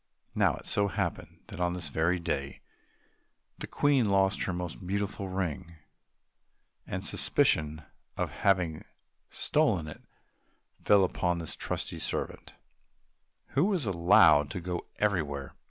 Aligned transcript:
Now 0.33 0.55
it 0.55 0.65
so 0.65 0.87
happened 0.87 1.41
that 1.49 1.59
on 1.59 1.73
this 1.75 1.89
very 1.89 2.17
day 2.17 2.61
the 3.59 3.67
Queen 3.67 4.09
lost 4.09 4.41
her 4.45 4.51
most 4.51 4.87
beautiful 4.87 5.29
ring, 5.29 5.75
and 6.87 7.05
suspicion 7.05 7.83
of 8.17 8.31
having 8.31 8.83
stolen 9.29 9.87
it 9.87 10.01
fell 10.73 11.03
upon 11.03 11.37
this 11.37 11.55
trusty 11.55 11.99
servant, 11.99 12.53
who 13.49 13.65
was 13.65 13.85
allowed 13.85 14.49
to 14.49 14.59
go 14.59 14.87
everywhere. 14.97 15.53